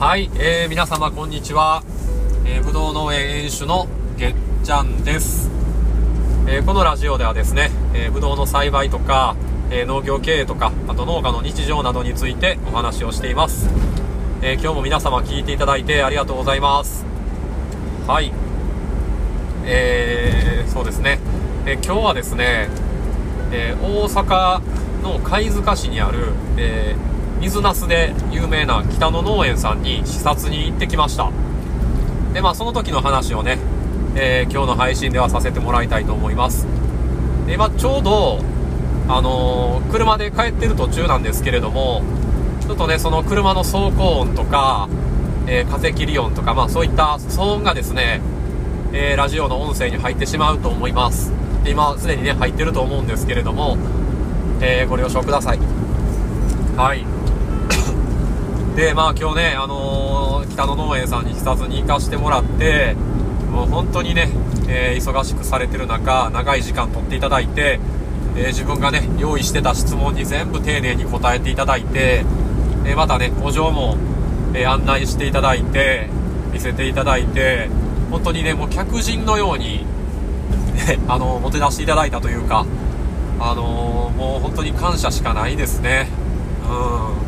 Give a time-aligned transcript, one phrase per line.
[0.00, 1.82] はい、えー、皆様こんにちは、
[2.46, 5.50] えー、ぶどう農園園主のげっちゃんです、
[6.46, 9.34] えー、このラジオではですね、えー、ぶどうの栽培とか、
[9.72, 13.68] えー、農業経営とかあと農家の日常などについてお話をしています、
[14.40, 17.04] えー、今日も皆様聞いていただいてありがとうございます。
[18.06, 18.32] はい。
[19.64, 21.18] えー、そうですね、
[21.66, 22.68] えー、今日はですね、
[23.50, 24.62] えー、大阪
[25.02, 31.30] の貝塚市にある、えー水なすで有名な北野農園さんに視察に行ってきました。
[32.32, 33.58] でまあその時の話をね、
[34.16, 36.66] えー、今日の配信ではさせてもらいたいと思います。
[37.46, 38.40] で今ちょうど
[39.08, 42.02] あのー、車で帰ってる途中なんですけれども
[42.60, 44.88] ちょっとねその車の走行音とか、
[45.46, 48.20] えー、風切り音とかまあそういった騒音がですね、
[48.92, 51.32] えラジオの音声に入ってしまうと思います。
[51.62, 53.78] で今すでにね入ってると思うんですけれども、
[54.60, 55.58] えご了承ください。
[56.76, 57.17] はい。
[58.78, 62.94] で、まあ今日ね、あのー、北野農園さんに視察に行かしてもらって、
[63.50, 64.28] もう本当にね、
[64.68, 67.80] えー、忙しくされてる中、長い時間取っていただいて、
[68.36, 72.24] えー、自分がね、用意してた質問に全部丁寧に答えていただいて、
[72.86, 73.96] えまたね、お嬢も、
[74.54, 76.08] え案内していただいて、
[76.52, 77.68] 見せていただいて、
[78.12, 79.78] 本当にね、もう客人のように、
[80.86, 82.64] ね、あのもてなしていただいたというか、
[83.40, 86.08] あのもう本当に感謝しかないですね。
[86.70, 87.27] うん。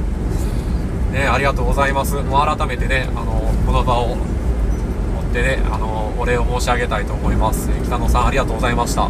[1.12, 2.14] ね、ありがとうございます。
[2.16, 7.68] もう改めてね、あの、この場を持ってね、あの、お礼を申し上げたいと思います。
[7.84, 9.08] 北野さん、ありがとうございました。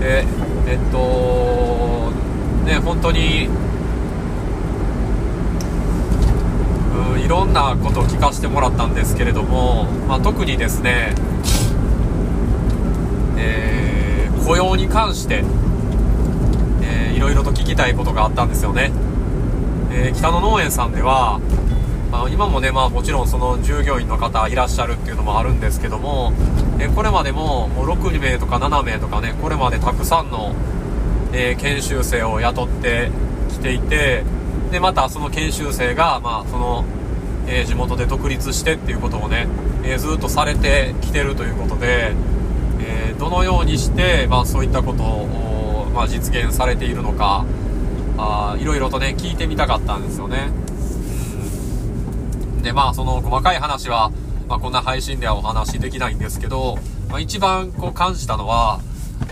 [0.00, 0.26] で、
[0.66, 2.12] えっと、
[2.66, 3.48] ね、本当に、
[7.14, 11.14] うん、いろんなことを聞かせてもらったんですけれども、まあ、特にですね、
[13.38, 15.44] えー、雇用に関して、
[16.82, 18.92] えー、いろいろと聞きたいことがあったんですよね。
[19.90, 21.40] えー、北野農園さんでは、
[22.10, 26.32] まあ、今もね、まあもちろんその従業員の方いらっしゃるっていうのもあるんですけども、
[26.78, 30.54] えー、これまでももう6名とか7名とかね、これまでたくさんの、
[31.32, 33.10] えー、研修生を雇って
[33.50, 34.24] きていて、
[34.70, 36.84] で、またその研修生が、まあその、
[37.50, 39.48] え地元で独立してっていうことをね、
[39.82, 42.12] えずっとされてきてるということで、
[42.80, 47.46] えどのようにして、まあそういったことを、まあ、実現されているのか、
[48.18, 50.50] あいろいろとね、聞いてみたかったんですよね。
[52.56, 52.62] うん。
[52.62, 54.10] で、まあ、その細かい話は、
[54.48, 56.78] まあ、こんな配信ではお話できないんですけど、
[57.08, 58.80] まあ、一番こう感じたのは、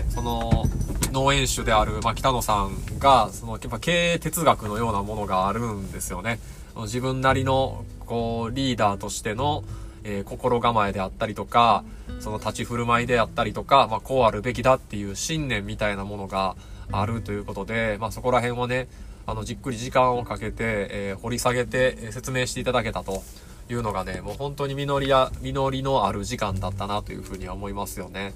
[0.09, 0.65] その、
[1.11, 6.39] 農園主である、まあ、北野さんが、その、やっぱ経営哲学のようなものがあるんですよね。
[6.83, 9.63] 自分なりの、こう、リーダーとしての、
[10.03, 11.83] えー、心構えであったりとか、
[12.19, 16.55] その立ち振る舞いであったりとか、まあ、こうあるべきだっていう信念みたいなものが、
[16.91, 18.87] あるということで、まあ、そこら辺をね、
[19.25, 23.23] あの、じっくり時間をかけて、えー、掘り下げて、え説明していただけたと
[23.69, 28.33] いうのがね、もう本当に実りや、実りのある時間だったなというふうには思いますよね。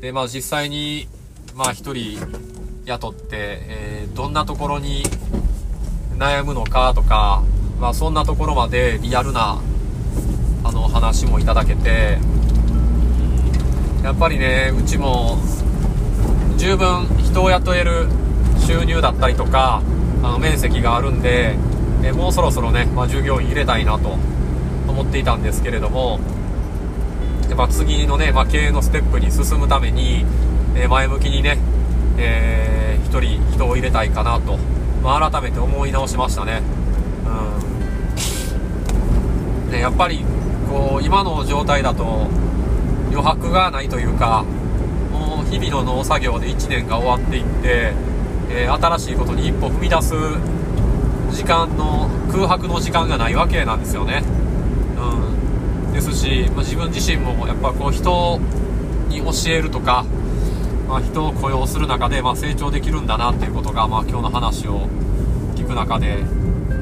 [0.00, 1.08] で、まあ実際に、
[1.56, 2.18] まあ一人
[2.86, 5.02] 雇って、えー、どんなところに
[6.16, 7.42] 悩むのかとか、
[7.80, 9.60] まあそんなところまでリアルな、
[10.62, 12.18] あの話もいただけて、
[14.02, 15.38] やっぱりね、うちも
[16.58, 18.08] 十分人を雇える
[18.66, 19.80] 収入だったりとか、
[20.24, 21.56] あの面積があるんで、
[22.02, 24.18] えもうそろそろね、まあ、従業員入れたいなと
[24.88, 26.18] 思っていたんですけれども、
[27.48, 30.26] やっぱ次のね、まあ、経営のステップに進むために、
[30.74, 31.58] え前向きにね、
[32.18, 34.58] えー、1人人を入れたいかなと、
[35.04, 36.60] まあ、改めて思い直しましたね。
[39.66, 39.70] うん。
[39.70, 40.24] ね、やっぱり、
[40.68, 42.26] こう、今の状態だと
[43.12, 44.44] 余白がないというか
[45.12, 47.92] もう、日々の農作業で1年が終わっていって、
[48.50, 50.14] えー、新しいことに一歩踏み出す
[51.36, 54.22] 時間の空白の時間がないわけなんですよね。
[54.96, 58.40] うん、ですし、まあ、自分自身もやっぱこう人
[59.08, 60.04] に教えるとか、
[60.88, 64.88] まあ、人を雇用する中で、ま、成長できるんだなっていうことが、まあ、今日の話を
[65.54, 66.18] 聞く中で、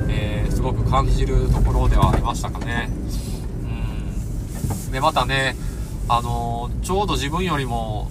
[0.08, 2.90] えー、すごく感じるところではありましたかね。
[4.86, 5.54] うん、でまたね
[6.12, 8.10] あの、ちょうど自分よりも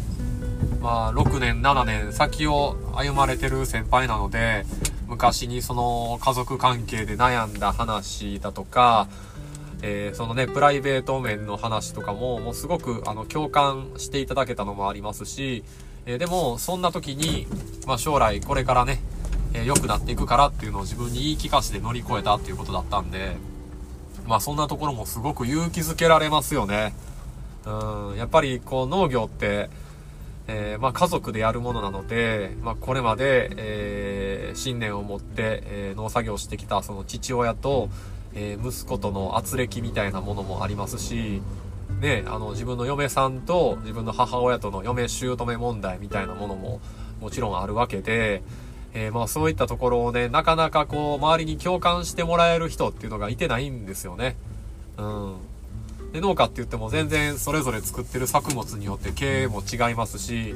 [0.81, 4.65] まあ、6年、7年先を歩まれてる先輩なので、
[5.07, 9.09] 昔にその家族関係で悩んだ話だとか、
[9.81, 15.65] えー、そのね、プライベート面の話とかも、もうすごくあの共感していただけたのもありますし、
[16.05, 17.45] えー、でも、そんな時に、
[17.85, 19.01] まあ将来これからね、
[19.53, 23.35] えー、良くなっていくからっていうのを自分に言い聞かせて乗り越えたっていうことだったんで、
[24.25, 26.93] まあそんなところもすごく勇気づけられますよね。
[27.69, 29.69] うん、やっぱりこう農業って、
[30.47, 37.89] えー、まあ、家族でやるものなので、まあ、これまで、えー、信念を持って、えー、農作業してきたその父親と、
[38.33, 41.41] え、息子との圧力みたいなものもありますし、
[42.01, 46.79] ね、あの、自分の嫁さんと自分の母親との嫁姑問題みたいなものも
[47.21, 48.41] もちろんあるわけで、
[48.93, 54.35] え、まあそういったところをね、なかなかこう、周りに共感してもらえる人っていうのがいてないんですよね。
[54.97, 55.35] うん。
[56.13, 60.55] で、農家って言っても全然それぞれ作ってる作物によって経営も違いますし、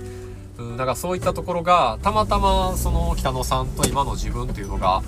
[0.58, 5.04] うん、だからそういったところが、たまたまその北野さんと今の自分っていうのが、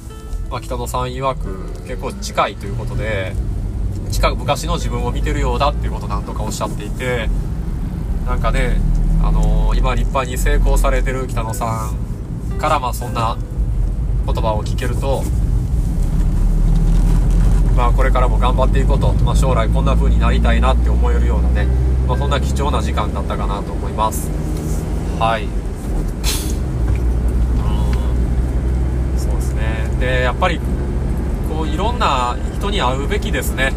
[0.49, 3.33] まあ北野さん曰く結構近いということで、
[4.11, 7.29] 近く昔の自分を見てるようだっていうことを何とかおっしゃっていて、
[8.25, 8.77] なんかね、
[9.23, 11.91] あのー、今立派に成功されてる北野さ
[12.53, 13.37] んからまあそんな
[14.25, 15.23] 言葉を聞けると、
[17.75, 21.67] まあこれからも頑張っていこうと、まあ将来こんな風になりたいなって思えるようなね、
[22.07, 24.29] まあそんな貴重な時間だったかなと思います。
[25.19, 25.43] はい。
[25.43, 25.47] う
[29.15, 29.89] ん、そうですね。
[29.99, 30.59] で、やっぱり、
[31.49, 33.73] こういろんな人に会うべきですね。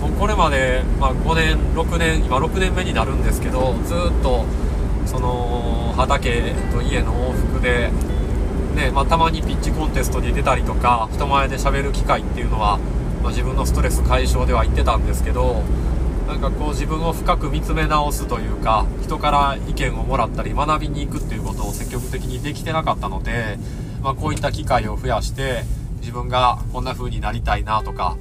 [0.00, 4.44] もうこれまで、まあ、5年6年今6年目になるんですけどずっと
[5.06, 7.90] その畑と家の往復で、
[8.76, 12.78] ねまあ、たまにピッチコンテストに出たりとか人前で喋る機会っていうのは、
[13.22, 15.62] まあ、自分のストレス解消では言ってたんですけど
[16.26, 23.58] なんかこう自分を深く見つめ直すというか人から意見をもらったり学びに行くっていうことを積極的にできてなかったので、
[24.02, 25.62] まあ、こういった機会を増やして
[26.00, 28.16] 自分がこんな風になりたいなとか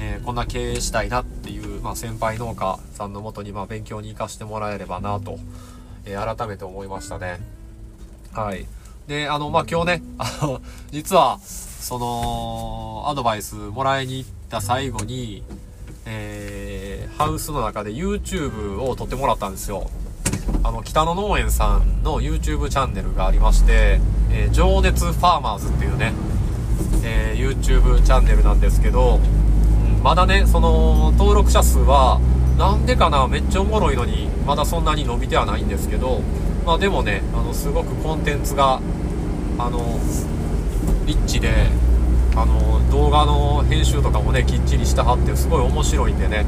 [0.00, 5.38] えー、こんな経営したいなっていう、まあ、先輩農家さんのもとに、ま、勉強に行かしてもらえればなと、
[6.06, 7.40] えー、改めて思いましたね。
[8.32, 8.66] はい。
[9.08, 10.60] で、あの、まあ、今日ね、あの、
[10.92, 11.40] 実は、
[11.88, 15.42] その、アドバイスもらいに行った最後に、
[16.04, 19.88] えー、ハウスの中で YouTube を撮ってもらったんですよ。
[20.64, 26.12] あの、北野農園さんの YouTube チャンネルがありまして、えー、情熱ファーマーズっていうね、
[27.04, 32.20] えー、YouTube チャンネルなんですけど、うんまだね、その、登録者数は、
[32.58, 36.20] なんでかな、めっちゃおもろいのに、まだそんなに伸びてはないんですけど、
[36.66, 38.78] まあでもね、あの、すごくコンテンツが、
[39.58, 39.98] あの、
[41.06, 41.50] リッチで、
[42.36, 46.46] あの、動画の編集とかもね、きっちりしたはって、すごい面白いんでね、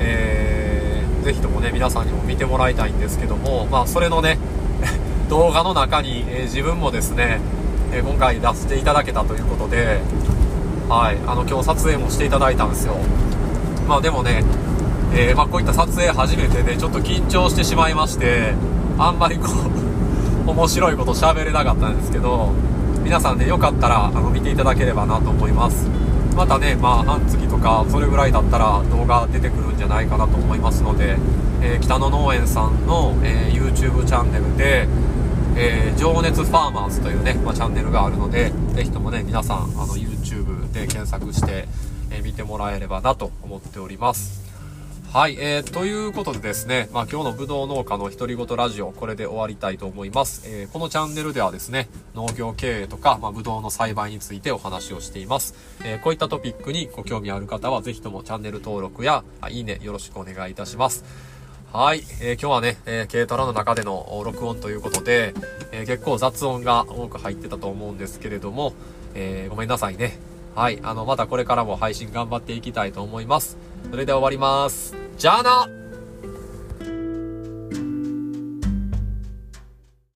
[0.00, 4.38] えー、ぜひともね、皆さんにも見てもらいたいんですけども、まあ、それのね、
[5.30, 7.40] 動画の中に、えー、自分もですね、
[7.92, 10.00] えー、今回出していただけたということで、
[10.88, 12.96] はい、あの今日撮影もしていただいたんですよ。
[13.88, 14.44] まあでもね、
[15.14, 18.54] えー、まあ、こういった撮影初めてでちょっと緊張してしまいまして
[18.98, 19.48] あんまりこ
[20.46, 22.52] う 面白いこと喋れなかったんですけど
[23.04, 25.88] 皆さんねよかったらあの見ていただければなと思います
[26.34, 31.16] またねまあ半月とかそれぐらいだったら動画出てくるんじゃないかなと思いますので、
[31.62, 34.88] えー、北野農園さんの、えー、YouTube チャンネルで
[35.56, 41.68] えー、情熱ファーマーズというね、まあ、チャンネルがあるので、ぜひともね、皆さん、あの、YouTube で検索して、
[42.10, 44.43] えー、見てもらえればなと思っております。
[45.14, 50.42] はい、えー、ということでですね、まあ、今日のぶどう農家の独り言ラジオ、これで終わりたいと思います。
[50.46, 55.54] えー、このチャンネルではですね、農業経営とか、まあ、ぶどうの栽培についてお話をしています。
[55.84, 61.04] えー、こういったトピックにご興味ある方は、ぜひともチャンネル登録や、いいね、よろしくお願いいたします。
[61.72, 65.32] はい、えー、今日はね、えー、軽トラの中での録音ということで、
[65.70, 68.72] えー、結構雑音が多く入ってたと思うんですけれども、
[69.14, 70.18] えー、ごめんなさいね。
[70.56, 73.56] はい、あの、またこれからも配信頑張っていきたいと思います。
[73.92, 75.03] それでは終わります。
[75.16, 75.83] じゃあな。